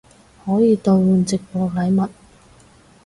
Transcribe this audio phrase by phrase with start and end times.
[0.43, 2.09] 可以兑换直播禮物